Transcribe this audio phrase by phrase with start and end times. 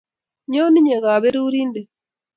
[0.51, 1.89] Nyo inye kaberurindet